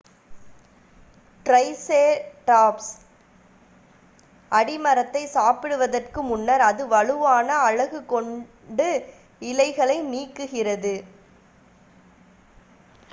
triceratops 1.45 2.89
அடிமரத்தை 4.51 5.23
சாப்பிடுவதற்கு 5.35 6.23
முன்னர் 6.23 6.65
அதன் 6.69 6.91
வலுவான 6.95 7.59
அலகு 7.67 8.01
கொண்டு 8.07 8.89
இலைகளை 9.43 9.99
நீக்குகிறது 10.11 10.95